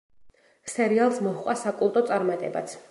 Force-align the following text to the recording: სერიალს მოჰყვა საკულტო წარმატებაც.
სერიალს 0.75 1.21
მოჰყვა 1.27 1.57
საკულტო 1.67 2.07
წარმატებაც. 2.11 2.79